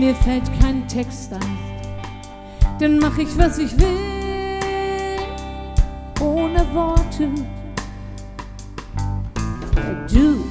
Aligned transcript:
Mir 0.00 0.14
fällt 0.14 0.50
kein 0.62 0.88
Text 0.88 1.30
ein, 1.30 1.58
dann 2.78 2.98
mach 2.98 3.18
ich, 3.18 3.36
was 3.36 3.58
ich 3.58 3.78
will, 3.78 5.20
ohne 6.18 6.64
Worte. 6.72 7.28
Du, 10.10 10.42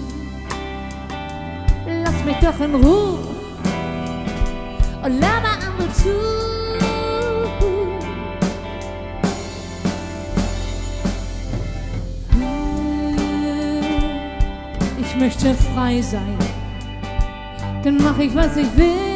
lass 2.03 2.23
mich 2.25 2.35
doch 2.43 2.59
in 2.63 2.75
Ruhe 2.75 3.17
und 5.03 5.19
laber 5.19 5.57
andere 5.65 5.91
zu. 5.93 6.13
Ich 15.02 15.15
möchte 15.15 15.55
frei 15.73 16.03
sein, 16.03 16.37
dann 17.83 17.97
mach 17.97 18.19
ich, 18.19 18.35
was 18.35 18.55
ich 18.55 18.77
will, 18.77 19.08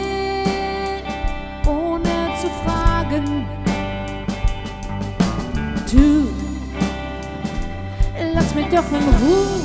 doch 8.74 8.92
in 8.92 9.08
Ruhe, 9.22 9.60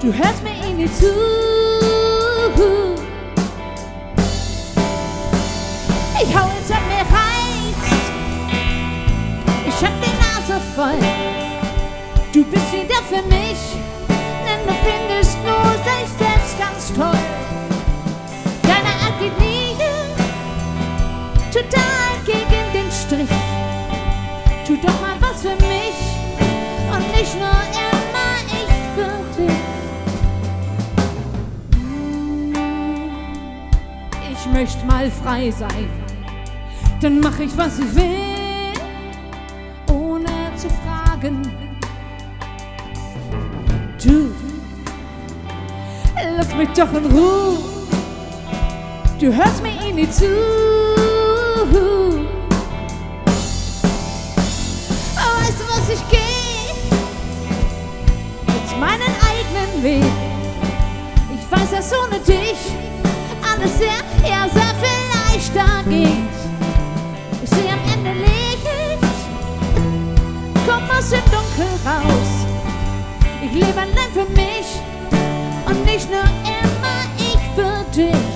du 0.00 0.12
hörst 0.12 0.42
mir 0.44 0.74
nicht 0.76 0.96
zu. 0.96 1.06
Ich 6.22 6.36
hau 6.36 6.48
jetzt 6.56 6.70
an 6.70 6.84
mir 6.86 7.04
reizt, 7.18 7.94
ich 9.66 9.84
hab 9.84 9.92
die 10.00 10.14
Nase 10.22 10.60
voll. 10.76 11.02
Du 12.32 12.44
bist 12.44 12.72
wieder 12.72 13.02
für 13.08 13.22
mich, 13.26 13.60
denn 14.46 14.62
du 14.64 14.74
findest 14.84 15.36
nur 15.44 15.72
dich 15.82 16.08
selbst 16.18 16.58
ganz 16.60 16.92
toll. 16.94 17.22
Deine 18.62 18.92
Art 19.04 19.18
geht 19.18 19.36
nie 19.40 19.74
total 21.52 22.12
gegen 22.24 22.72
den 22.72 22.90
Strich. 22.92 23.36
Tu 24.64 24.76
doch 24.76 25.00
mal 25.00 25.16
was 25.20 25.42
für 25.42 25.56
mich 25.66 25.81
nur 27.34 27.60
immer 27.88 28.36
ich 28.46 28.72
für. 28.94 29.12
Ich 34.32 34.46
möchte 34.52 34.84
mal 34.86 35.10
frei 35.10 35.50
sein, 35.50 35.88
dann 37.00 37.20
mach 37.20 37.38
ich 37.38 37.56
was 37.56 37.78
ich 37.78 37.94
will, 37.94 38.72
ohne 39.88 40.26
zu 40.56 40.68
fragen. 40.68 41.42
Du, 44.02 44.34
lass 46.36 46.54
mich 46.54 46.68
doch 46.70 46.92
in 46.92 47.06
Ruhe. 47.06 47.58
Du 49.20 49.32
hörst 49.32 49.62
mir 49.62 49.70
eh 49.80 49.92
nicht 49.92 50.12
zu. 50.12 50.26
Weg. 59.82 60.04
Ich 61.34 61.50
weiß, 61.50 61.70
dass 61.72 61.92
ohne 61.92 62.20
dich 62.20 62.72
alles 63.52 63.78
sehr, 63.78 63.88
sehr 64.22 64.74
viel 64.80 65.02
leichter 65.12 65.82
geht. 65.88 66.34
Ich 67.42 67.50
sehe 67.50 67.72
am 67.72 67.80
Ende 67.92 68.12
Licht, 68.20 68.66
komm 70.66 70.84
aus 70.96 71.10
dem 71.10 71.24
Dunkel 71.32 71.66
raus. 71.84 72.46
Ich 73.44 73.52
lebe 73.52 73.80
allein 73.80 74.12
für 74.14 74.26
mich 74.30 74.80
und 75.66 75.84
nicht 75.84 76.08
nur 76.08 76.20
immer 76.20 77.02
ich 77.18 77.40
für 77.56 77.84
dich. 77.90 78.31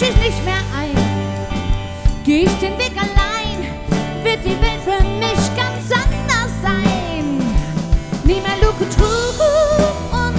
Dich 0.00 0.16
nicht 0.16 0.44
mehr 0.44 0.62
ein. 0.78 0.96
Geh 2.24 2.44
ich 2.44 2.58
den 2.58 2.78
Weg 2.78 2.92
allein, 2.96 3.58
wird 4.24 4.44
die 4.44 4.58
Welt 4.62 4.80
für 4.82 5.02
mich 5.04 5.42
ganz 5.54 5.90
anders 5.92 6.52
sein. 6.62 7.38
Nie 8.24 8.40
mehr 8.40 8.56
Luke 8.62 8.88
Trug 8.96 9.38
und 10.12 10.36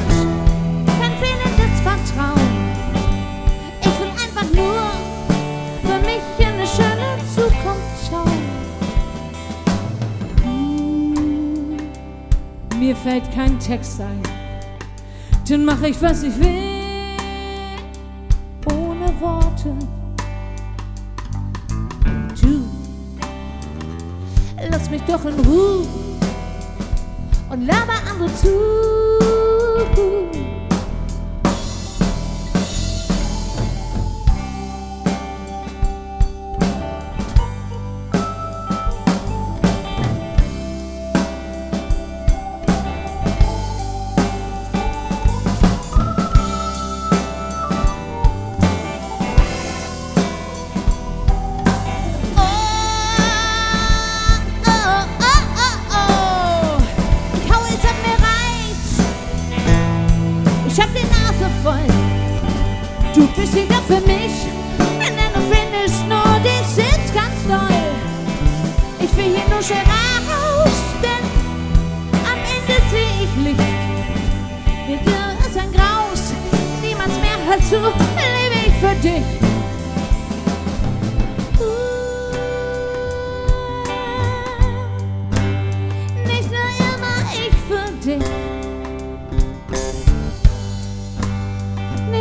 kein 0.99 1.13
fehlendes 1.19 1.79
Vertrauen. 1.83 2.51
Ich 3.81 3.99
will 3.99 4.09
einfach 4.09 4.49
nur 4.55 4.81
für 5.83 5.99
mich 6.05 6.23
in 6.39 6.47
eine 6.47 6.67
schöne 6.67 7.17
Zukunft 7.35 8.09
schauen. 8.09 8.41
Mir 12.79 12.95
fällt 12.95 13.31
kein 13.35 13.59
Text 13.59 14.01
ein, 14.01 14.21
dann 15.47 15.65
mache 15.65 15.89
ich, 15.89 16.01
was 16.01 16.23
ich 16.23 16.35
will, 16.39 16.70
Worte. 19.51 19.75
Du, 22.41 22.63
lass 24.69 24.89
mich 24.89 25.01
doch 25.03 25.25
in 25.25 25.39
Ruhe 25.39 25.85
und 27.49 27.65
laber 27.65 27.93
andere 28.09 28.33
zu. 28.35 28.47
Ich 60.73 60.79
hab 60.79 60.87
die 60.93 61.03
Nase 61.03 61.51
voll. 61.63 61.85
Du 63.13 63.27
bist 63.35 63.53
wieder 63.53 63.81
für 63.87 63.99
mich, 64.07 64.31
denn 64.99 65.33
du 65.33 65.41
findest 65.51 66.07
nur 66.07 66.39
dich 66.39 66.65
selbst 66.65 67.13
ganz 67.13 67.35
toll. 67.45 67.77
Ich 68.99 69.17
will 69.17 69.35
hier 69.35 69.49
nur 69.49 69.61
schnell 69.61 69.83
raus, 70.29 70.71
denn 71.01 71.25
am 72.23 72.39
Ende 72.39 72.81
seh 72.89 73.25
ich 73.25 73.43
Licht. 73.43 73.59
Mit 74.87 75.05
dir 75.05 75.35
ist 75.45 75.57
ein 75.57 75.73
Graus, 75.73 76.31
niemand 76.81 77.19
mehr 77.19 77.37
hört 77.47 77.65
zu, 77.65 77.75
lebe 77.75 78.67
ich 78.67 78.73
für 78.79 78.95
dich. 79.01 79.50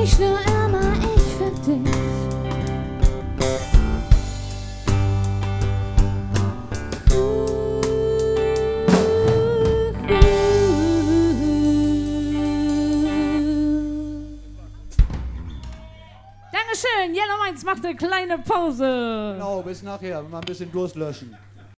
Nicht 0.01 0.19
nur 0.19 0.39
immer 0.47 0.93
ich 1.15 1.23
für 1.37 1.51
dich. 1.51 1.91
Dankeschön, 16.51 17.15
Yellow 17.15 17.45
Minds 17.45 17.63
macht 17.65 17.85
eine 17.85 17.95
kleine 17.95 18.39
Pause. 18.39 19.35
Genau, 19.35 19.61
bis 19.61 19.83
nachher. 19.83 20.23
Mal 20.23 20.39
ein 20.39 20.45
bisschen 20.47 20.73
Durst 20.73 20.97
löschen. 20.97 21.37